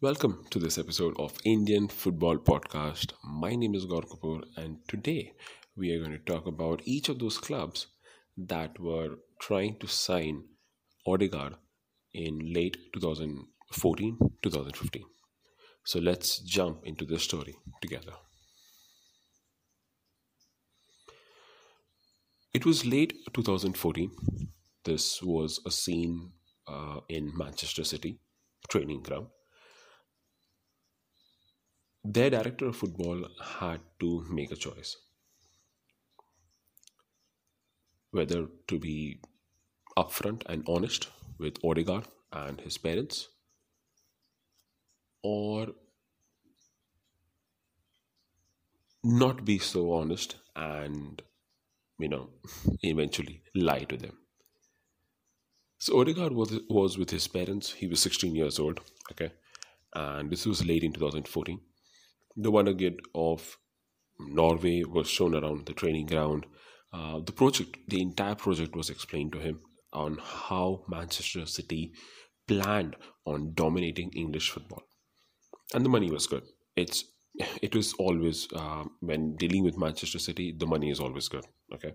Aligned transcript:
Welcome 0.00 0.44
to 0.50 0.60
this 0.60 0.78
episode 0.78 1.16
of 1.18 1.36
Indian 1.44 1.88
Football 1.88 2.38
Podcast. 2.38 3.14
My 3.24 3.56
name 3.56 3.74
is 3.74 3.84
Gaur 3.84 4.02
Kapoor, 4.02 4.44
and 4.56 4.76
today 4.86 5.32
we 5.76 5.90
are 5.90 5.98
going 5.98 6.12
to 6.12 6.18
talk 6.18 6.46
about 6.46 6.82
each 6.84 7.08
of 7.08 7.18
those 7.18 7.36
clubs 7.36 7.88
that 8.36 8.78
were 8.78 9.16
trying 9.40 9.76
to 9.80 9.88
sign 9.88 10.44
Odegaard 11.04 11.56
in 12.14 12.52
late 12.52 12.76
2014 12.94 14.18
2015. 14.40 15.02
So 15.84 15.98
let's 15.98 16.38
jump 16.42 16.84
into 16.84 17.04
this 17.04 17.24
story 17.24 17.56
together. 17.82 18.12
It 22.54 22.64
was 22.64 22.86
late 22.86 23.14
2014. 23.34 24.12
This 24.84 25.20
was 25.20 25.58
a 25.66 25.72
scene 25.72 26.30
uh, 26.68 27.00
in 27.08 27.32
Manchester 27.36 27.82
City 27.82 28.20
training 28.68 29.02
ground. 29.02 29.26
Their 32.04 32.30
director 32.30 32.66
of 32.66 32.76
football 32.76 33.26
had 33.42 33.80
to 34.00 34.24
make 34.30 34.50
a 34.52 34.56
choice. 34.56 34.96
Whether 38.10 38.46
to 38.68 38.78
be 38.78 39.20
upfront 39.96 40.42
and 40.46 40.64
honest 40.68 41.08
with 41.38 41.62
Odegaard 41.64 42.06
and 42.32 42.60
his 42.60 42.78
parents 42.78 43.28
or 45.22 45.68
not 49.02 49.44
be 49.44 49.58
so 49.58 49.92
honest 49.92 50.36
and 50.56 51.22
you 51.98 52.08
know 52.08 52.30
eventually 52.82 53.42
lie 53.54 53.84
to 53.84 53.96
them. 53.96 54.16
So 55.78 56.00
Odegaard 56.00 56.32
was 56.32 56.60
was 56.68 56.96
with 56.98 57.10
his 57.10 57.28
parents. 57.28 57.72
He 57.72 57.86
was 57.86 58.00
16 58.00 58.34
years 58.34 58.58
old 58.58 58.80
okay? 59.12 59.32
And 59.94 60.30
this 60.30 60.46
was 60.46 60.64
late 60.64 60.84
in 60.84 60.92
2014 60.92 61.60
the 62.36 62.50
wonder 62.50 62.74
kid 62.74 63.00
of 63.14 63.58
Norway 64.20 64.82
was 64.84 65.08
shown 65.08 65.34
around 65.34 65.66
the 65.66 65.72
training 65.72 66.06
ground 66.06 66.46
uh, 66.92 67.20
the 67.20 67.32
project 67.32 67.76
the 67.88 68.00
entire 68.00 68.34
project 68.34 68.74
was 68.74 68.90
explained 68.90 69.32
to 69.32 69.38
him 69.38 69.60
on 69.92 70.18
how 70.22 70.84
Manchester 70.88 71.46
City 71.46 71.92
planned 72.46 72.96
on 73.26 73.52
dominating 73.54 74.10
English 74.14 74.50
football 74.50 74.82
and 75.74 75.84
the 75.84 75.90
money 75.90 76.10
was 76.10 76.26
good 76.26 76.42
it's 76.76 77.04
it 77.62 77.74
was 77.74 77.92
always 77.94 78.48
uh, 78.54 78.84
when 79.00 79.36
dealing 79.36 79.64
with 79.64 79.78
Manchester 79.78 80.18
City, 80.18 80.54
the 80.56 80.66
money 80.66 80.90
is 80.90 81.00
always 81.00 81.28
good. 81.28 81.44
Okay, 81.72 81.92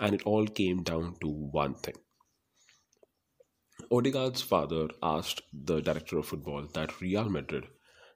and 0.00 0.14
it 0.14 0.22
all 0.24 0.46
came 0.46 0.82
down 0.82 1.16
to 1.20 1.28
one 1.28 1.74
thing. 1.74 1.94
Odegaard's 3.90 4.42
father 4.42 4.88
asked 5.02 5.42
the 5.52 5.80
director 5.80 6.18
of 6.18 6.26
football 6.26 6.66
that 6.74 7.00
Real 7.00 7.28
Madrid 7.28 7.66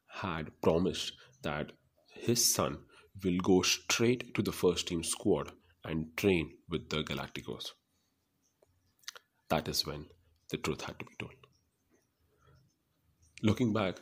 had 0.08 0.50
promised 0.60 1.12
that 1.42 1.72
his 2.14 2.54
son 2.54 2.78
will 3.22 3.38
go 3.38 3.62
straight 3.62 4.34
to 4.34 4.42
the 4.42 4.52
first 4.52 4.88
team 4.88 5.02
squad 5.02 5.52
and 5.84 6.16
train 6.16 6.52
with 6.68 6.88
the 6.88 7.02
Galacticos. 7.02 7.72
That 9.48 9.68
is 9.68 9.86
when 9.86 10.06
the 10.50 10.56
truth 10.56 10.82
had 10.82 10.98
to 10.98 11.04
be 11.04 11.14
told. 11.18 11.34
Looking 13.42 13.72
back, 13.72 13.96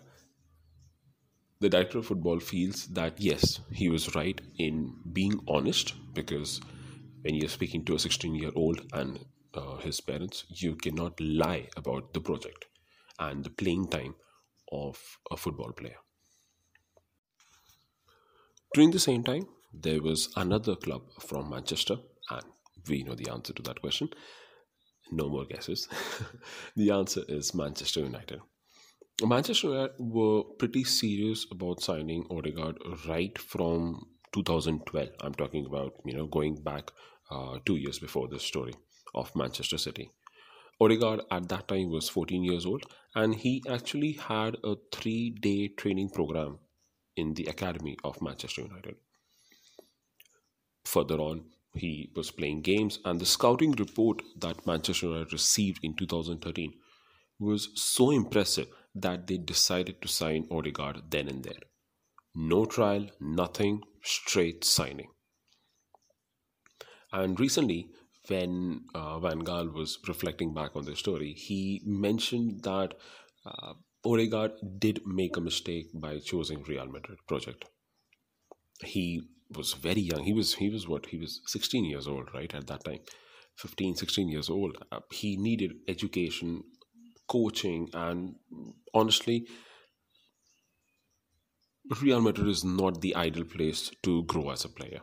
the 1.61 1.69
director 1.69 1.99
of 1.99 2.07
football 2.07 2.41
feels 2.41 2.87
that 2.89 3.21
yes, 3.21 3.61
he 3.73 3.89
was 3.89 4.15
right 4.15 4.41
in 4.59 4.95
being 5.13 5.41
honest 5.49 5.95
because 6.15 6.61
when 7.23 7.35
you're 7.35 7.49
speaking 7.49 7.85
to 7.85 7.95
a 7.95 7.99
16 7.99 8.35
year 8.35 8.51
old 8.55 8.81
and 8.93 9.25
uh, 9.55 9.77
his 9.77 10.01
parents, 10.01 10.45
you 10.49 10.77
cannot 10.77 11.21
lie 11.21 11.69
about 11.77 12.13
the 12.15 12.21
project 12.21 12.67
and 13.19 13.45
the 13.45 13.51
playing 13.51 13.89
time 13.89 14.15
of 14.73 14.99
a 15.31 15.37
football 15.37 15.73
player. 15.73 15.97
During 18.75 18.93
the 18.93 19.01
same 19.01 19.25
time, 19.25 19.47
there 19.73 20.01
was 20.01 20.33
another 20.37 20.77
club 20.77 21.03
from 21.21 21.51
Manchester, 21.51 21.97
and 22.31 22.45
we 22.89 23.03
know 23.03 23.17
the 23.17 23.31
answer 23.31 23.53
to 23.53 23.63
that 23.63 23.81
question. 23.81 24.11
No 25.11 25.29
more 25.29 25.45
guesses. 25.45 25.89
the 26.77 26.91
answer 26.93 27.23
is 27.29 27.53
Manchester 27.53 28.01
United. 28.01 28.41
Manchester 29.23 29.69
United 29.69 29.95
were 29.99 30.45
pretty 30.59 30.85
serious 30.85 31.47
about 31.51 31.83
signing 31.83 32.27
Odegaard 32.31 32.79
right 33.09 33.37
from 33.39 34.07
2012. 34.33 35.09
I'm 35.21 35.35
talking 35.35 35.67
about, 35.67 35.95
you 36.05 36.17
know, 36.17 36.27
going 36.27 36.63
back 36.63 36.93
uh, 37.31 37.59
two 37.67 37.77
years 37.77 37.99
before 37.99 38.29
this 38.29 38.45
story 38.45 38.75
of 39.15 39.35
Manchester 39.35 39.79
City. 39.79 40.13
Odegaard 40.81 41.23
at 41.31 41.49
that 41.49 41.69
time 41.69 41.91
was 41.91 42.09
14 42.09 42.45
years 42.45 42.65
old 42.65 42.85
and 43.15 43.35
he 43.35 43.63
actually 43.69 44.13
had 44.13 44.57
a 44.65 44.77
three 44.93 45.31
day 45.31 45.69
training 45.69 46.09
program 46.11 46.59
in 47.17 47.35
the 47.35 47.47
academy 47.47 47.97
of 48.05 48.23
Manchester 48.23 48.63
United. 48.63 48.97
Further 50.85 51.19
on, 51.19 51.45
he 51.75 52.11
was 52.17 52.31
playing 52.31 52.63
games, 52.63 52.99
and 53.05 53.21
the 53.21 53.27
scouting 53.27 53.73
report 53.73 54.23
that 54.39 54.67
Manchester 54.67 55.07
United 55.07 55.33
received 55.33 55.81
in 55.83 55.95
2013 55.95 56.73
was 57.39 57.71
so 57.75 58.11
impressive 58.11 58.69
that 58.95 59.27
they 59.27 59.37
decided 59.37 60.03
to 60.03 60.09
sign 60.09 60.49
Odegaard 60.51 61.03
then 61.11 61.29
and 61.29 61.45
there. 61.45 61.63
No 62.35 62.65
trial, 62.65 63.07
nothing, 63.21 63.83
straight 64.03 64.65
signing. 64.65 65.09
And 67.13 67.39
recently, 67.39 67.91
when 68.29 68.85
uh, 68.95 69.19
Van 69.19 69.43
Gaal 69.43 69.73
was 69.73 69.99
reflecting 70.07 70.55
back 70.55 70.77
on 70.77 70.85
the 70.85 70.95
story, 70.97 71.33
he 71.33 71.83
mentioned 71.85 72.63
that 72.63 72.95
uh, 73.45 73.75
Odegaard 74.05 74.53
did 74.79 75.03
make 75.07 75.37
a 75.37 75.41
mistake 75.41 75.89
by 75.95 76.19
choosing 76.19 76.63
Real 76.63 76.87
Madrid 76.87 77.19
project. 77.29 77.67
He 78.83 79.23
was 79.55 79.75
very 79.75 80.01
young. 80.01 80.25
He 80.25 80.33
was 80.33 80.55
he 80.55 80.71
was 80.71 80.89
what 80.89 81.07
he 81.07 81.19
was 81.19 81.41
16 81.47 81.85
years 81.85 82.09
old, 82.09 82.29
right 82.35 82.55
at 82.55 82.67
that 82.69 82.85
time, 82.85 83.01
15, 83.57 83.97
16 83.97 84.29
years 84.29 84.49
old. 84.49 84.77
Uh, 84.91 85.01
he 85.11 85.37
needed 85.37 85.73
education 85.87 86.63
coaching, 87.29 87.89
and 87.93 88.37
honestly, 88.95 89.47
Real 92.01 92.21
Madrid 92.21 92.49
is 92.49 92.65
not 92.65 93.01
the 93.01 93.15
ideal 93.17 93.45
place 93.45 93.91
to 94.03 94.23
grow 94.25 94.51
as 94.51 94.65
a 94.65 94.69
player. 94.69 95.01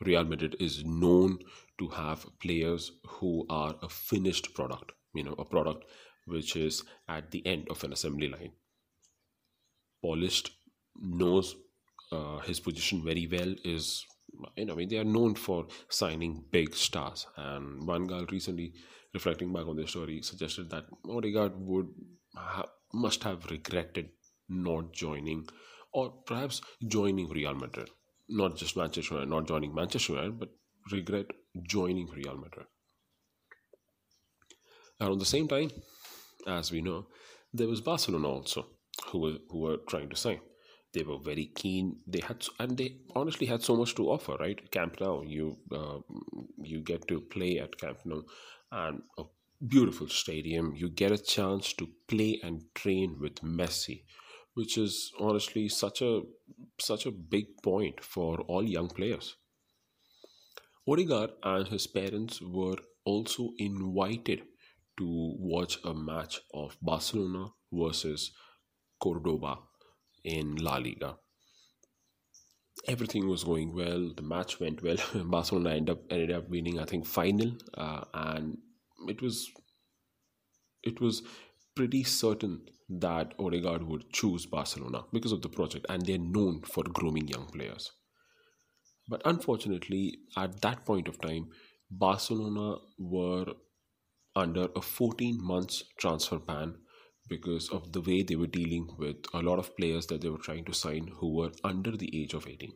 Real 0.00 0.24
Madrid 0.24 0.56
is 0.58 0.84
known 0.84 1.38
to 1.78 1.88
have 1.88 2.26
players 2.40 2.92
who 3.06 3.44
are 3.50 3.76
a 3.82 3.88
finished 3.88 4.54
product, 4.54 4.92
you 5.14 5.22
know, 5.22 5.34
a 5.38 5.44
product 5.44 5.84
which 6.26 6.56
is 6.56 6.84
at 7.08 7.30
the 7.30 7.46
end 7.46 7.66
of 7.70 7.82
an 7.84 7.92
assembly 7.92 8.28
line. 8.28 8.52
Polished 10.02 10.50
knows 11.00 11.56
uh, 12.10 12.38
his 12.38 12.60
position 12.60 13.02
very 13.04 13.26
well, 13.30 13.54
is 13.64 14.04
you 14.56 14.64
know, 14.64 14.72
I 14.72 14.76
mean, 14.76 14.88
they 14.88 14.98
are 14.98 15.04
known 15.04 15.34
for 15.34 15.66
signing 15.88 16.44
big 16.50 16.74
stars. 16.74 17.26
And 17.36 17.84
Van 17.86 18.06
Gaal 18.06 18.30
recently, 18.30 18.72
reflecting 19.14 19.52
back 19.52 19.66
on 19.66 19.76
their 19.76 19.86
story, 19.86 20.22
suggested 20.22 20.70
that 20.70 20.86
Odegaard 21.08 21.52
would 21.56 21.88
ha- 22.34 22.70
must 22.92 23.22
have 23.24 23.50
regretted 23.50 24.10
not 24.48 24.92
joining, 24.92 25.46
or 25.92 26.10
perhaps 26.26 26.60
joining 26.86 27.28
Real 27.28 27.54
Madrid, 27.54 27.88
not 28.28 28.56
just 28.56 28.76
Manchester 28.76 29.14
United, 29.14 29.30
not 29.30 29.46
joining 29.46 29.74
Manchester 29.74 30.14
United, 30.14 30.38
but 30.38 30.50
regret 30.90 31.26
joining 31.62 32.08
Real 32.08 32.36
Madrid. 32.36 32.66
Around 35.00 35.18
the 35.18 35.24
same 35.26 35.48
time, 35.48 35.70
as 36.46 36.72
we 36.72 36.80
know, 36.80 37.06
there 37.52 37.68
was 37.68 37.80
Barcelona 37.80 38.28
also, 38.28 38.66
who 39.06 39.18
were 39.18 39.36
who 39.50 39.58
were 39.58 39.78
trying 39.88 40.08
to 40.10 40.16
sign. 40.16 40.40
They 40.92 41.02
were 41.02 41.18
very 41.18 41.46
keen. 41.54 41.96
They 42.06 42.20
had 42.20 42.46
and 42.58 42.76
they 42.76 42.98
honestly 43.14 43.46
had 43.46 43.62
so 43.62 43.76
much 43.76 43.94
to 43.94 44.10
offer 44.10 44.36
right? 44.40 44.70
Camp 44.70 45.00
nou 45.00 45.22
you 45.26 45.58
uh, 45.70 45.98
you 46.62 46.80
get 46.80 47.06
to 47.08 47.20
play 47.20 47.58
at 47.58 47.78
camp 47.78 48.04
nou 48.04 48.22
and 48.70 49.02
a 49.18 49.24
beautiful 49.66 50.08
stadium. 50.08 50.74
You 50.76 50.90
get 50.90 51.12
a 51.12 51.18
chance 51.18 51.72
to 51.74 51.88
play 52.08 52.40
and 52.42 52.62
train 52.74 53.18
with 53.20 53.36
messi 53.42 54.02
which 54.54 54.76
is 54.76 55.12
honestly 55.18 55.68
such 55.68 56.02
a 56.02 56.22
such 56.78 57.06
a 57.06 57.10
big 57.10 57.46
point 57.62 58.02
for 58.04 58.40
all 58.42 58.62
young 58.62 58.88
players. 58.88 59.36
Odegaard 60.86 61.30
and 61.42 61.68
his 61.68 61.86
parents 61.86 62.40
were 62.40 62.76
also 63.04 63.50
invited 63.58 64.42
to 65.02 65.34
watch 65.38 65.78
a 65.84 65.92
match 65.92 66.40
of 66.54 66.76
Barcelona 66.80 67.46
versus 67.72 68.30
Cordoba 69.00 69.58
in 70.24 70.56
La 70.56 70.76
Liga. 70.76 71.16
Everything 72.86 73.28
was 73.28 73.44
going 73.44 73.74
well. 73.74 74.12
The 74.16 74.22
match 74.22 74.60
went 74.60 74.82
well. 74.82 74.96
Barcelona 75.24 75.70
ended 75.70 75.90
up 75.90 76.02
ended 76.10 76.32
up 76.32 76.48
winning, 76.48 76.78
I 76.78 76.84
think, 76.84 77.06
final, 77.06 77.56
uh, 77.74 78.04
and 78.14 78.58
it 79.08 79.20
was 79.20 79.50
it 80.82 81.00
was 81.00 81.22
pretty 81.74 82.04
certain 82.04 82.60
that 82.88 83.34
Odegaard 83.38 83.82
would 83.84 84.10
choose 84.12 84.46
Barcelona 84.46 85.04
because 85.12 85.32
of 85.32 85.42
the 85.42 85.48
project, 85.48 85.86
and 85.88 86.06
they're 86.06 86.18
known 86.18 86.62
for 86.62 86.84
grooming 86.84 87.28
young 87.28 87.46
players. 87.46 87.90
But 89.08 89.22
unfortunately, 89.24 90.18
at 90.36 90.60
that 90.62 90.84
point 90.86 91.08
of 91.08 91.20
time, 91.20 91.48
Barcelona 91.90 92.76
were 92.98 93.46
under 94.34 94.68
a 94.76 94.80
14 94.80 95.38
months 95.42 95.84
transfer 95.98 96.38
ban 96.38 96.76
because 97.28 97.68
of 97.70 97.92
the 97.92 98.00
way 98.00 98.22
they 98.22 98.36
were 98.36 98.46
dealing 98.46 98.88
with 98.98 99.16
a 99.32 99.40
lot 99.40 99.58
of 99.58 99.76
players 99.76 100.06
that 100.06 100.20
they 100.20 100.28
were 100.28 100.38
trying 100.46 100.64
to 100.64 100.72
sign 100.74 101.08
who 101.18 101.34
were 101.34 101.52
under 101.64 101.96
the 101.96 102.10
age 102.22 102.34
of 102.34 102.46
18. 102.46 102.72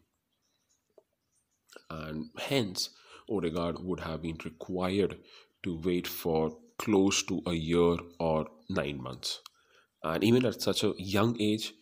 And 1.91 2.31
hence, 2.39 2.91
Odegaard 3.31 3.77
would 3.81 4.01
have 4.01 4.23
been 4.23 4.39
required 4.45 5.19
to 5.63 5.81
wait 5.85 6.07
for 6.07 6.57
close 6.79 7.23
to 7.25 7.43
a 7.47 7.53
year 7.53 7.97
or 8.19 8.47
nine 8.69 9.03
months. 9.03 9.41
And 10.03 10.23
even 10.23 10.47
at 10.47 10.63
such 10.63 10.85
a 10.85 10.95
young 10.99 11.41
age, 11.41 11.73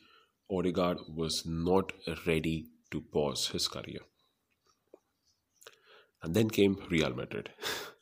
Odegaard 0.51 0.99
was 1.09 1.45
not 1.47 1.93
ready 2.27 2.67
to 2.91 3.01
pause 3.01 3.49
his 3.49 3.69
career. 3.69 4.01
And 6.23 6.35
then 6.35 6.49
came 6.49 6.79
Real 6.91 7.13
Madrid. 7.13 7.51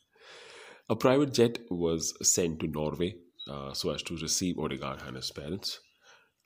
a 0.89 0.95
private 0.95 1.33
jet 1.33 1.59
was 1.69 2.13
sent 2.21 2.59
to 2.59 2.67
Norway 2.67 3.15
uh, 3.49 3.73
so 3.73 3.91
as 3.91 4.03
to 4.03 4.17
receive 4.17 4.57
Odegaard 4.59 5.01
and 5.05 5.15
his 5.15 5.31
parents. 5.31 5.79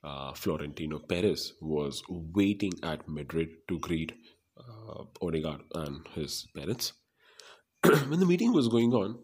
Uh, 0.02 0.32
Florentino 0.32 1.00
Perez 1.00 1.54
was 1.60 2.02
waiting 2.08 2.72
at 2.82 3.08
Madrid 3.08 3.48
to 3.68 3.78
greet 3.80 4.12
uh, 4.56 5.04
Odegaard 5.20 5.62
and 5.74 6.06
his 6.14 6.46
parents. 6.54 6.92
when 7.82 8.20
the 8.20 8.26
meeting 8.26 8.52
was 8.52 8.68
going 8.68 8.92
on, 8.92 9.18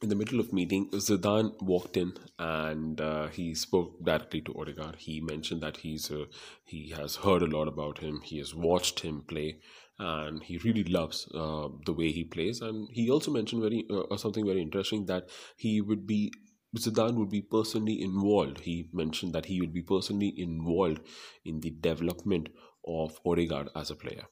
in 0.00 0.08
the 0.08 0.14
middle 0.14 0.38
of 0.38 0.52
meeting, 0.52 0.90
Zidane 0.90 1.60
walked 1.60 1.96
in 1.96 2.12
and 2.38 3.00
uh, 3.00 3.28
he 3.28 3.54
spoke 3.54 4.04
directly 4.04 4.40
to 4.42 4.54
Odegaard. 4.54 4.96
He 4.96 5.20
mentioned 5.20 5.60
that 5.62 5.78
he's 5.78 6.10
uh, 6.10 6.26
he 6.64 6.90
has 6.90 7.16
heard 7.16 7.42
a 7.42 7.46
lot 7.46 7.66
about 7.68 7.98
him. 7.98 8.20
He 8.22 8.38
has 8.38 8.54
watched 8.54 9.00
him 9.00 9.22
play, 9.22 9.58
and 9.98 10.42
he 10.42 10.58
really 10.58 10.84
loves 10.84 11.28
uh, 11.34 11.68
the 11.84 11.92
way 11.92 12.12
he 12.12 12.24
plays. 12.24 12.60
And 12.60 12.88
he 12.92 13.10
also 13.10 13.32
mentioned 13.32 13.62
very 13.62 13.86
uh, 13.90 14.16
something 14.16 14.46
very 14.46 14.62
interesting 14.62 15.06
that 15.06 15.28
he 15.56 15.80
would 15.80 16.06
be 16.06 16.32
Zidane 16.76 17.16
would 17.16 17.30
be 17.30 17.42
personally 17.42 18.00
involved. 18.00 18.60
He 18.60 18.88
mentioned 18.92 19.32
that 19.32 19.46
he 19.46 19.60
would 19.60 19.72
be 19.72 19.82
personally 19.82 20.32
involved 20.36 21.00
in 21.44 21.60
the 21.60 21.70
development 21.70 22.50
of 22.86 23.18
Odegaard 23.24 23.70
as 23.74 23.90
a 23.90 23.96
player. 23.96 24.26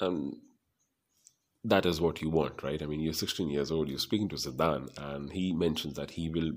And 0.00 0.36
that 1.66 1.84
is 1.84 2.00
what 2.00 2.22
you 2.22 2.30
want, 2.30 2.62
right? 2.62 2.80
I 2.82 2.86
mean, 2.86 3.00
you're 3.00 3.12
16 3.12 3.50
years 3.50 3.70
old, 3.70 3.88
you're 3.88 3.98
speaking 3.98 4.28
to 4.30 4.36
Zidane, 4.36 4.88
and 4.98 5.32
he 5.32 5.52
mentions 5.52 5.94
that 5.94 6.12
he 6.12 6.28
will 6.30 6.52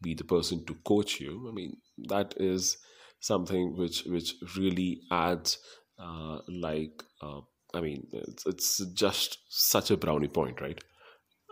be 0.00 0.14
the 0.14 0.24
person 0.24 0.64
to 0.66 0.74
coach 0.84 1.20
you. 1.20 1.48
I 1.48 1.52
mean, 1.52 1.76
that 2.08 2.34
is 2.36 2.76
something 3.20 3.76
which 3.76 4.04
which 4.04 4.34
really 4.56 5.02
adds 5.10 5.58
uh, 5.98 6.40
like 6.48 7.02
uh, 7.22 7.40
I 7.74 7.80
mean, 7.80 8.06
it's, 8.12 8.46
it's 8.46 8.84
just 8.92 9.38
such 9.48 9.90
a 9.90 9.96
brownie 9.96 10.28
point, 10.28 10.60
right? 10.60 10.78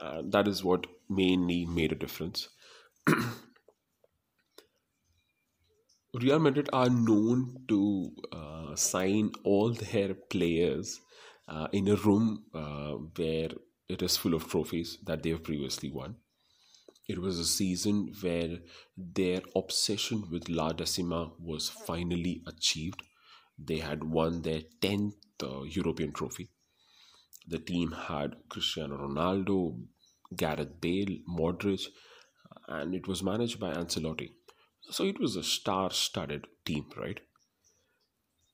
Uh, 0.01 0.23
that 0.31 0.47
is 0.47 0.63
what 0.63 0.87
mainly 1.09 1.65
made 1.67 1.93
a 1.93 1.97
difference. 1.97 2.49
Real 6.15 6.39
Madrid 6.41 6.69
are 6.73 6.91
known 6.91 7.57
to 7.69 8.11
uh, 8.33 8.75
sign 8.75 9.31
all 9.45 9.73
their 9.73 10.15
players 10.15 11.01
uh, 11.51 11.67
in 11.73 11.89
a 11.89 11.97
room 11.97 12.45
uh, 12.55 12.93
where 13.17 13.51
it 13.89 14.03
is 14.03 14.17
full 14.17 14.35
of 14.35 14.49
trophies 14.49 14.99
that 15.05 15.23
they 15.23 15.31
have 15.31 15.43
previously 15.43 15.91
won. 15.91 16.17
It 17.09 17.21
was 17.21 17.41
a 17.41 17.45
season 17.45 18.15
where 18.21 18.59
their 18.97 19.41
obsession 19.57 20.29
with 20.31 20.49
La 20.49 20.73
Decima 20.73 21.33
was 21.41 21.69
finally 21.69 22.43
achieved. 22.47 23.03
They 23.59 23.79
had 23.79 24.05
won 24.05 24.43
their 24.43 24.61
10th 24.81 25.15
uh, 25.43 25.63
European 25.63 26.13
trophy. 26.13 26.51
The 27.49 27.59
team 27.59 27.91
had 27.91 28.37
Cristiano 28.49 28.97
Ronaldo, 28.97 29.83
Gareth 30.37 30.81
Bale, 30.81 31.19
Modric, 31.29 31.87
and 32.69 32.95
it 32.95 33.09
was 33.09 33.25
managed 33.25 33.59
by 33.59 33.73
Ancelotti. 33.73 34.31
So 34.83 35.05
it 35.05 35.19
was 35.19 35.35
a 35.35 35.43
star 35.43 35.91
studded 35.91 36.47
team, 36.65 36.87
right? 36.97 37.21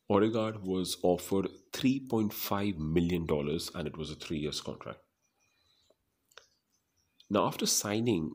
Odegaard 0.09 0.63
was 0.63 0.99
offered 1.03 1.49
$3.5 1.73 2.79
million 2.79 3.27
and 3.75 3.87
it 3.89 3.97
was 3.97 4.11
a 4.11 4.15
three 4.15 4.39
years 4.39 4.61
contract. 4.61 5.01
Now, 7.29 7.47
after 7.47 7.67
signing, 7.67 8.33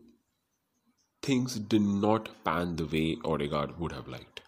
things 1.21 1.57
did 1.57 1.81
not 1.81 2.44
pan 2.44 2.75
the 2.75 2.85
way 2.85 3.18
Odegaard 3.23 3.79
would 3.79 3.94
have 3.94 4.07
liked. 4.07 4.41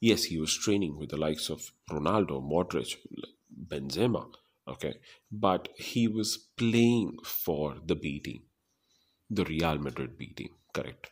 Yes, 0.00 0.24
he 0.24 0.38
was 0.38 0.54
training 0.54 0.98
with 0.98 1.10
the 1.10 1.16
likes 1.16 1.48
of 1.48 1.70
Ronaldo, 1.90 2.42
Modric, 2.42 2.96
Benzema, 3.68 4.26
okay, 4.68 4.94
but 5.30 5.68
he 5.76 6.06
was 6.08 6.36
playing 6.56 7.18
for 7.24 7.76
the 7.86 7.94
B 7.94 8.18
team, 8.20 8.42
the 9.30 9.44
Real 9.44 9.78
Madrid 9.78 10.18
B 10.18 10.34
team, 10.34 10.50
correct? 10.74 11.10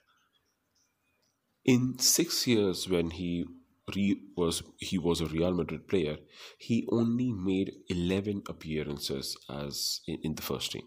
In 1.64 1.98
six 1.98 2.46
years, 2.46 2.88
when 2.88 3.10
he 3.10 3.46
re- 3.94 4.20
was 4.36 4.62
he 4.78 4.98
was 4.98 5.20
a 5.20 5.26
Real 5.26 5.52
Madrid 5.52 5.86
player, 5.88 6.18
he 6.58 6.86
only 6.90 7.32
made 7.32 7.72
11 7.88 8.42
appearances 8.48 9.36
as 9.48 10.00
in, 10.06 10.18
in 10.22 10.34
the 10.34 10.42
first 10.42 10.72
team. 10.72 10.86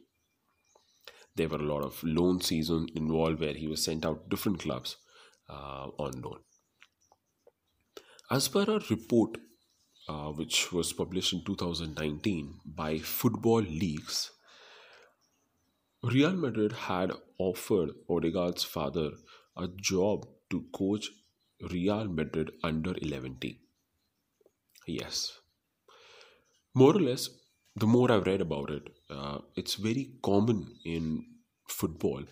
There 1.35 1.49
were 1.49 1.57
a 1.57 1.71
lot 1.73 1.83
of 1.83 2.03
loan 2.03 2.41
seasons 2.41 2.91
involved 2.95 3.39
where 3.39 3.53
he 3.53 3.67
was 3.67 3.83
sent 3.83 4.05
out 4.05 4.23
to 4.23 4.29
different 4.29 4.59
clubs 4.59 4.97
uh, 5.49 5.87
on 5.97 6.21
loan. 6.21 6.39
As 8.29 8.47
per 8.47 8.63
a 8.63 8.79
report 8.89 9.37
uh, 10.07 10.31
which 10.31 10.71
was 10.71 10.93
published 10.93 11.33
in 11.33 11.43
2019 11.43 12.59
by 12.65 12.99
Football 12.99 13.61
Leaks, 13.61 14.31
Real 16.03 16.33
Madrid 16.33 16.73
had 16.73 17.13
offered 17.39 17.91
Odegaard's 18.09 18.63
father 18.63 19.11
a 19.55 19.67
job 19.67 20.25
to 20.49 20.65
coach 20.73 21.09
Real 21.71 22.07
Madrid 22.07 22.51
under 22.63 22.93
11 23.01 23.37
team. 23.39 23.57
Yes. 24.87 25.39
More 26.75 26.95
or 26.95 26.99
less, 26.99 27.29
the 27.75 27.87
more 27.87 28.11
I've 28.11 28.27
read 28.27 28.41
about 28.41 28.69
it, 28.69 28.89
uh, 29.09 29.39
it's 29.55 29.75
very 29.75 30.11
common 30.21 30.75
in 30.85 31.25
football, 31.67 32.23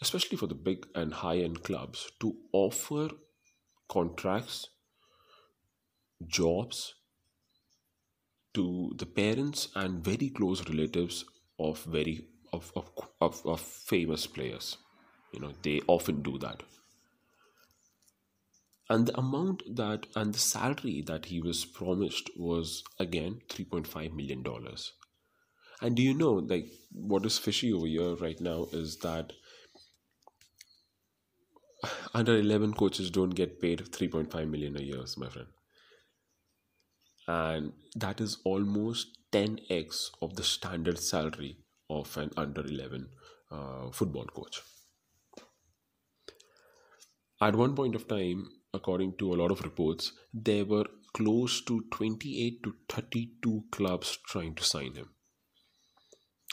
especially 0.00 0.36
for 0.36 0.46
the 0.46 0.54
big 0.54 0.86
and 0.94 1.12
high 1.12 1.38
end 1.38 1.62
clubs, 1.64 2.10
to 2.20 2.36
offer 2.52 3.08
contracts, 3.88 4.68
jobs 6.26 6.94
to 8.54 8.92
the 8.96 9.06
parents 9.06 9.68
and 9.74 10.02
very 10.04 10.30
close 10.30 10.66
relatives 10.68 11.24
of 11.58 11.82
very 11.84 12.26
of, 12.52 12.72
of, 12.74 12.90
of, 13.20 13.44
of 13.44 13.60
famous 13.60 14.26
players. 14.26 14.78
You 15.32 15.40
know, 15.40 15.52
they 15.62 15.82
often 15.88 16.22
do 16.22 16.38
that 16.38 16.62
and 18.88 19.06
the 19.06 19.18
amount 19.18 19.62
that 19.76 20.06
and 20.14 20.32
the 20.32 20.38
salary 20.38 21.02
that 21.06 21.26
he 21.26 21.40
was 21.40 21.64
promised 21.64 22.30
was 22.36 22.82
again 23.00 23.40
3.5 23.48 24.14
million 24.14 24.42
dollars. 24.42 24.92
And 25.82 25.96
do 25.96 26.02
you 26.02 26.14
know 26.14 26.34
like 26.34 26.66
what 26.92 27.26
is 27.26 27.38
fishy 27.38 27.72
over 27.72 27.86
here 27.86 28.14
right 28.14 28.40
now 28.40 28.66
is 28.72 28.98
that 28.98 29.32
under 32.14 32.36
11 32.38 32.74
coaches 32.74 33.10
don't 33.10 33.34
get 33.34 33.60
paid 33.60 33.80
3.5 33.80 34.48
million 34.48 34.76
a 34.76 34.82
year 34.82 35.04
my 35.16 35.28
friend. 35.28 35.48
And 37.28 37.72
that 37.96 38.20
is 38.20 38.38
almost 38.44 39.18
10x 39.32 40.10
of 40.22 40.36
the 40.36 40.44
standard 40.44 40.98
salary 40.98 41.58
of 41.90 42.16
an 42.16 42.30
under 42.36 42.64
11 42.64 43.08
uh, 43.50 43.90
football 43.90 44.26
coach. 44.26 44.60
At 47.40 47.56
one 47.56 47.74
point 47.74 47.94
of 47.94 48.08
time 48.08 48.46
according 48.76 49.16
to 49.18 49.32
a 49.32 49.38
lot 49.40 49.50
of 49.50 49.62
reports, 49.62 50.12
there 50.32 50.64
were 50.64 50.86
close 51.12 51.60
to 51.62 51.82
28 51.90 52.62
to 52.62 52.74
32 52.88 53.64
clubs 53.72 54.18
trying 54.26 54.54
to 54.54 54.64
sign 54.64 54.94
him. 54.94 55.10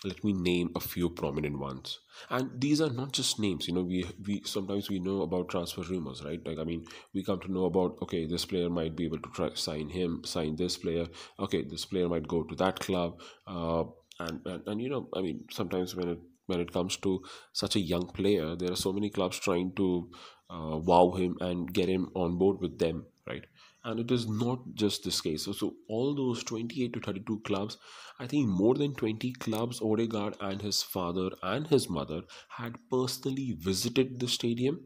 Let 0.06 0.24
me 0.24 0.34
name 0.34 0.72
a 0.76 0.82
few 0.82 1.10
prominent 1.10 1.60
ones. 1.60 2.00
And 2.30 2.60
these 2.60 2.82
are 2.82 2.90
not 2.90 3.14
just 3.14 3.40
names, 3.40 3.68
you 3.68 3.74
know, 3.74 3.84
we 3.84 4.06
we 4.28 4.42
sometimes 4.44 4.90
we 4.90 5.00
know 5.00 5.22
about 5.22 5.50
transfer 5.50 5.82
rumors, 5.82 6.24
right? 6.26 6.46
Like 6.46 6.60
I 6.60 6.66
mean, 6.66 6.86
we 7.14 7.24
come 7.24 7.40
to 7.42 7.52
know 7.52 7.66
about 7.66 7.98
okay, 8.02 8.26
this 8.26 8.46
player 8.46 8.70
might 8.70 8.98
be 8.98 9.06
able 9.06 9.20
to 9.20 9.30
try 9.30 9.50
sign 9.54 9.90
him, 9.90 10.22
sign 10.26 10.58
this 10.58 10.78
player, 10.78 11.08
okay, 11.40 11.64
this 11.64 11.86
player 11.86 12.10
might 12.10 12.28
go 12.28 12.44
to 12.44 12.56
that 12.56 12.80
club. 12.80 13.22
Uh 13.48 13.86
and, 14.20 14.42
and, 14.46 14.68
and 14.68 14.82
you 14.82 14.90
know, 14.90 15.10
I 15.16 15.22
mean, 15.22 15.46
sometimes 15.52 15.96
when 15.96 16.10
it 16.10 16.20
when 16.48 16.60
it 16.60 16.72
comes 16.72 16.98
to 16.98 17.24
such 17.52 17.76
a 17.76 17.80
young 17.80 18.08
player, 18.08 18.56
there 18.56 18.72
are 18.72 18.76
so 18.76 18.94
many 18.94 19.10
clubs 19.10 19.40
trying 19.40 19.74
to 19.76 20.10
uh, 20.50 20.78
wow 20.78 21.12
him 21.12 21.38
and 21.42 21.74
get 21.74 21.90
him 21.90 22.10
on 22.16 22.38
board 22.38 22.60
with 22.60 22.80
them, 22.80 23.06
right? 23.28 23.46
And 23.86 24.00
it 24.00 24.12
is 24.12 24.28
not 24.28 24.60
just 24.76 25.04
this 25.04 25.20
case. 25.20 25.44
So, 25.46 25.52
so 25.52 25.74
all 25.90 26.16
those 26.16 26.44
28 26.44 26.94
to 26.94 27.00
32 27.00 27.42
clubs, 27.44 27.78
I 28.20 28.28
think 28.28 28.48
more 28.48 28.76
than 28.76 28.94
20 28.96 29.34
clubs, 29.34 29.82
Odegaard 29.82 30.36
and 30.40 30.62
his 30.62 30.82
father 30.82 31.32
and 31.42 31.68
his 31.68 31.90
mother 31.90 32.22
had 32.50 32.76
personally 32.90 33.58
visited 33.60 34.20
the 34.20 34.28
stadium 34.28 34.80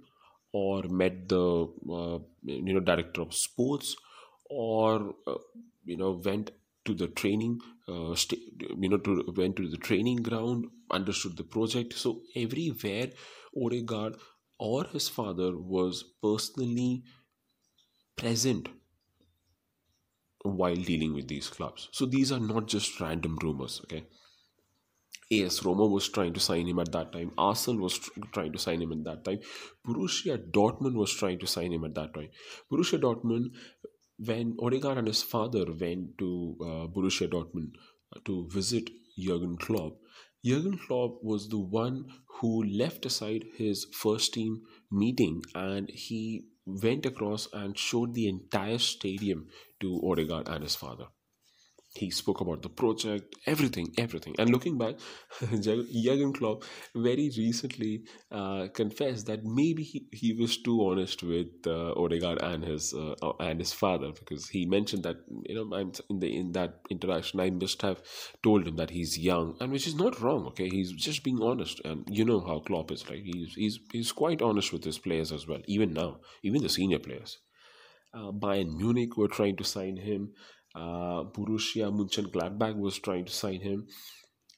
or 0.51 0.83
met 0.83 1.27
the 1.29 1.67
uh, 1.91 2.19
you 2.43 2.73
know 2.73 2.79
director 2.79 3.21
of 3.21 3.33
sports 3.33 3.95
or 4.49 5.13
uh, 5.27 5.35
you 5.85 5.97
know 5.97 6.19
went 6.23 6.51
to 6.87 6.93
the 7.01 7.07
training 7.21 7.59
uh, 7.87 8.15
st- 8.15 8.41
you 8.85 8.89
know 8.89 8.97
to 9.07 9.13
went 9.37 9.55
to 9.59 9.67
the 9.75 9.83
training 9.89 10.23
ground 10.29 10.65
understood 10.99 11.37
the 11.37 11.49
project 11.57 11.93
so 11.93 12.21
everywhere 12.45 13.07
odegaard 13.65 14.15
or 14.59 14.83
his 14.95 15.07
father 15.19 15.51
was 15.75 16.03
personally 16.21 17.03
present 18.15 18.69
while 20.43 20.75
dealing 20.75 21.13
with 21.13 21.27
these 21.27 21.49
clubs. 21.49 21.89
So 21.91 22.05
these 22.05 22.31
are 22.31 22.39
not 22.39 22.67
just 22.67 22.99
random 22.99 23.37
rumors, 23.41 23.81
okay? 23.83 24.05
AS 25.29 25.63
Roma 25.65 25.85
was 25.85 26.07
trying 26.07 26.33
to 26.33 26.39
sign 26.39 26.67
him 26.67 26.79
at 26.79 26.91
that 26.93 27.11
time. 27.11 27.31
Arsenal 27.37 27.81
was 27.81 27.99
tr- 27.99 28.11
trying 28.31 28.53
to 28.53 28.59
sign 28.59 28.81
him 28.81 28.93
at 28.93 29.03
that 29.03 29.25
time. 29.25 29.39
Borussia 29.85 30.37
Dortmund 30.51 30.93
was 30.93 31.13
trying 31.13 31.39
to 31.39 31.47
sign 31.47 31.73
him 31.73 31.83
at 31.83 31.95
that 31.95 32.13
time. 32.13 32.29
Borussia 32.71 32.99
Dortmund, 32.99 33.47
when 34.17 34.57
Odegaard 34.59 34.97
and 34.97 35.07
his 35.07 35.23
father 35.23 35.65
went 35.71 36.17
to 36.17 36.57
uh, 36.61 36.87
Borussia 36.87 37.27
Dortmund 37.29 37.73
uh, 38.15 38.19
to 38.25 38.47
visit 38.49 38.89
Jurgen 39.17 39.57
Klopp, 39.57 39.97
Jurgen 40.43 40.77
Klopp 40.77 41.23
was 41.23 41.49
the 41.49 41.59
one 41.59 42.05
who 42.39 42.63
left 42.63 43.05
aside 43.05 43.45
his 43.55 43.85
first 43.91 44.33
team 44.33 44.61
meeting 44.91 45.41
and 45.55 45.89
he 45.89 46.45
went 46.65 47.05
across 47.05 47.47
and 47.53 47.77
showed 47.77 48.13
the 48.13 48.27
entire 48.27 48.77
stadium 48.77 49.47
to 49.79 50.01
Odegaard 50.05 50.47
and 50.47 50.63
his 50.63 50.75
father 50.75 51.07
he 51.97 52.09
spoke 52.11 52.41
about 52.41 52.61
the 52.61 52.69
project, 52.69 53.35
everything, 53.45 53.87
everything. 53.97 54.35
And 54.39 54.49
looking 54.49 54.77
back, 54.77 54.95
Jurgen 55.61 56.33
Klopp 56.33 56.63
very 56.95 57.29
recently 57.37 58.03
uh, 58.31 58.67
confessed 58.73 59.25
that 59.27 59.43
maybe 59.43 59.83
he, 59.83 60.07
he 60.11 60.33
was 60.33 60.57
too 60.57 60.85
honest 60.85 61.23
with 61.23 61.47
uh, 61.65 61.93
Odegaard 61.93 62.41
and 62.41 62.63
his 62.63 62.93
uh, 62.93 63.15
and 63.39 63.59
his 63.59 63.73
father 63.73 64.11
because 64.11 64.49
he 64.49 64.65
mentioned 64.65 65.03
that 65.03 65.17
you 65.43 65.55
know 65.55 65.75
I'm 65.75 65.91
in 66.09 66.19
the 66.19 66.35
in 66.35 66.51
that 66.53 66.81
interaction 66.89 67.39
I 67.39 67.49
must 67.49 67.81
have 67.81 68.01
told 68.43 68.67
him 68.67 68.75
that 68.77 68.91
he's 68.91 69.17
young 69.17 69.55
and 69.59 69.71
which 69.71 69.87
is 69.87 69.95
not 69.95 70.21
wrong. 70.21 70.45
Okay, 70.47 70.69
he's 70.69 70.91
just 70.91 71.23
being 71.23 71.41
honest, 71.41 71.81
and 71.83 72.03
you 72.09 72.25
know 72.25 72.39
how 72.41 72.59
Klopp 72.59 72.91
is 72.91 73.09
right. 73.09 73.23
He's 73.23 73.53
he's 73.55 73.79
he's 73.91 74.11
quite 74.11 74.41
honest 74.41 74.71
with 74.71 74.83
his 74.83 74.99
players 74.99 75.31
as 75.31 75.47
well. 75.47 75.61
Even 75.67 75.93
now, 75.93 76.19
even 76.43 76.61
the 76.61 76.69
senior 76.69 76.99
players. 76.99 77.39
Uh, 78.13 78.31
Bayern 78.31 78.77
Munich 78.77 79.17
were 79.17 79.27
trying 79.27 79.57
to 79.57 79.63
sign 79.63 79.97
him 79.97 80.31
uh, 80.75 81.23
Borussia 81.23 81.91
Mönchengladbach 81.91 82.77
was 82.77 82.99
trying 82.99 83.25
to 83.25 83.31
sign 83.33 83.61
him. 83.61 83.87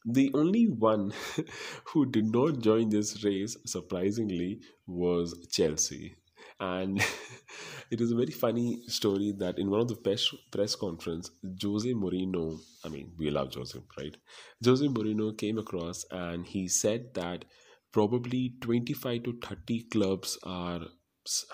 The 0.05 0.31
only 0.33 0.65
one 0.65 1.13
who 1.85 2.05
did 2.05 2.25
not 2.25 2.59
join 2.59 2.89
this 2.89 3.23
race, 3.23 3.57
surprisingly, 3.65 4.61
was 4.87 5.47
Chelsea. 5.51 6.15
And 6.59 6.99
it 7.91 8.01
is 8.01 8.11
a 8.11 8.15
very 8.15 8.31
funny 8.31 8.81
story 8.87 9.33
that 9.39 9.59
in 9.59 9.69
one 9.69 9.81
of 9.81 9.87
the 9.87 9.95
press, 9.95 10.27
press 10.51 10.75
conference, 10.75 11.31
Jose 11.61 11.89
Mourinho, 11.93 12.59
I 12.83 12.89
mean, 12.89 13.11
we 13.17 13.29
love 13.29 13.53
Jose, 13.53 13.79
right? 13.97 14.15
Jose 14.63 14.85
Mourinho 14.87 15.37
came 15.37 15.57
across 15.57 16.05
and 16.11 16.45
he 16.45 16.67
said 16.67 17.13
that 17.13 17.45
probably 17.91 18.53
25 18.61 19.23
to 19.23 19.39
30 19.41 19.83
clubs 19.91 20.37
are 20.43 20.81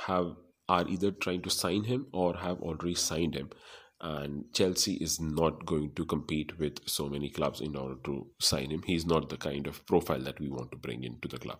have 0.06 0.36
are 0.68 0.88
either 0.88 1.12
trying 1.12 1.42
to 1.42 1.50
sign 1.50 1.84
him 1.84 2.08
or 2.12 2.36
have 2.38 2.60
already 2.62 2.96
signed 2.96 3.36
him 3.36 3.50
and 4.06 4.46
Chelsea 4.54 4.94
is 5.06 5.20
not 5.20 5.66
going 5.66 5.92
to 5.96 6.06
compete 6.06 6.60
with 6.60 6.78
so 6.88 7.08
many 7.10 7.30
clubs 7.30 7.60
in 7.60 7.76
order 7.76 7.96
to 8.04 8.28
sign 8.40 8.70
him. 8.70 8.84
He's 8.86 9.06
not 9.06 9.30
the 9.30 9.38
kind 9.38 9.66
of 9.66 9.84
profile 9.88 10.22
that 10.22 10.40
we 10.40 10.48
want 10.48 10.72
to 10.72 10.78
bring 10.78 11.04
into 11.04 11.28
the 11.28 11.40
club. 11.40 11.58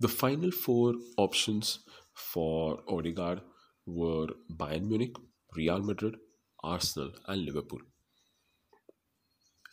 The 0.00 0.08
final 0.08 0.50
four 0.50 0.94
options 1.18 1.80
for 2.14 2.80
Odegaard 2.88 3.42
were 3.86 4.28
Bayern 4.50 4.88
Munich, 4.88 5.14
Real 5.54 5.80
Madrid, 5.80 6.16
Arsenal, 6.64 7.12
and 7.28 7.44
Liverpool. 7.44 7.80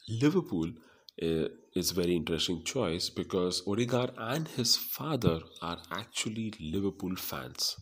Liverpool 0.09 0.67
uh, 1.23 1.47
is 1.75 1.91
a 1.91 1.93
very 1.93 2.15
interesting 2.15 2.63
choice 2.65 3.09
because 3.09 3.63
Odegaard 3.65 4.11
and 4.17 4.49
his 4.49 4.75
father 4.75 5.39
are 5.61 5.77
actually 5.91 6.53
Liverpool 6.59 7.15
fans. 7.15 7.77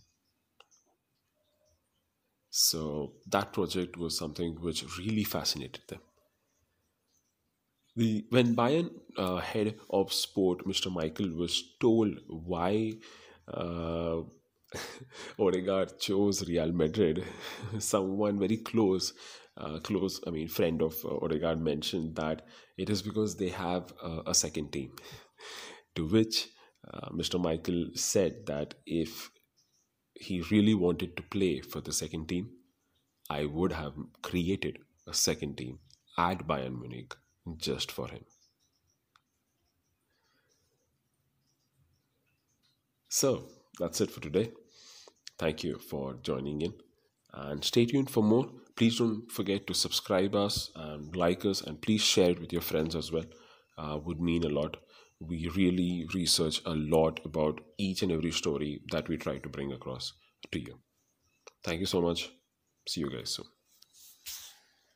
So 2.59 3.13
that 3.27 3.53
project 3.53 3.95
was 3.95 4.17
something 4.17 4.59
which 4.59 4.83
really 4.97 5.23
fascinated 5.23 5.83
them. 5.87 6.01
The, 7.95 8.25
when 8.29 8.55
Bayern 8.55 8.91
uh, 9.17 9.37
head 9.37 9.75
of 9.89 10.13
sport, 10.13 10.65
Mr. 10.65 10.89
Michael, 10.89 11.29
was 11.31 11.63
told 11.79 12.19
why 12.27 12.93
uh, 13.47 14.21
Odegaard 15.39 15.99
chose 15.99 16.47
Real 16.47 16.71
Madrid, 16.71 17.23
someone 17.79 18.39
very 18.39 18.57
close, 18.57 19.13
uh, 19.57 19.79
close, 19.79 20.21
I 20.27 20.29
mean, 20.29 20.47
friend 20.47 20.81
of 20.81 20.95
uh, 21.03 21.17
Odegaard 21.23 21.59
mentioned 21.59 22.15
that 22.17 22.43
it 22.77 22.89
is 22.89 23.01
because 23.01 23.35
they 23.35 23.49
have 23.49 23.91
uh, 24.03 24.21
a 24.27 24.35
second 24.35 24.71
team. 24.71 24.91
to 25.95 26.05
which 26.05 26.49
uh, 26.93 27.09
Mr. 27.09 27.37
Michael 27.39 27.87
said 27.95 28.45
that 28.45 28.75
if 28.85 29.31
he 30.19 30.41
really 30.51 30.73
wanted 30.73 31.15
to 31.17 31.23
play 31.23 31.61
for 31.61 31.81
the 31.81 31.93
second 31.93 32.27
team, 32.27 32.49
I 33.29 33.45
would 33.45 33.73
have 33.73 33.93
created 34.21 34.79
a 35.05 35.13
second 35.13 35.57
team 35.57 35.79
at 36.17 36.47
Bayern 36.47 36.79
Munich 36.79 37.15
just 37.57 37.91
for 37.91 38.07
him. 38.07 38.25
So 43.09 43.49
that's 43.79 44.01
it 44.01 44.11
for 44.11 44.19
today. 44.19 44.51
Thank 45.37 45.63
you 45.63 45.77
for 45.77 46.15
joining 46.23 46.61
in 46.61 46.73
and 47.33 47.63
stay 47.63 47.85
tuned 47.85 48.09
for 48.09 48.23
more. 48.23 48.49
Please 48.75 48.97
don't 48.97 49.31
forget 49.31 49.65
to 49.67 49.73
subscribe 49.73 50.35
us 50.35 50.71
and 50.75 51.15
like 51.15 51.45
us 51.45 51.61
and 51.61 51.81
please 51.81 52.01
share 52.01 52.31
it 52.31 52.39
with 52.39 52.51
your 52.51 52.61
friends 52.61 52.95
as 52.95 53.11
well. 53.11 53.25
Uh, 53.77 53.99
would 54.03 54.19
mean 54.19 54.43
a 54.43 54.49
lot 54.49 54.77
we 55.19 55.47
really 55.55 56.07
research 56.13 56.61
a 56.65 56.73
lot 56.75 57.19
about 57.25 57.61
each 57.77 58.01
and 58.03 58.11
every 58.11 58.31
story 58.31 58.81
that 58.91 59.09
we 59.09 59.17
try 59.17 59.37
to 59.39 59.49
bring 59.49 59.71
across 59.71 60.13
to 60.51 60.59
you. 60.59 60.79
Thank 61.63 61.81
you 61.81 61.87
so 61.87 62.01
much. 62.01 62.31
See 62.87 63.01
you 63.01 63.09
guys 63.11 63.31
soon. 63.31 63.47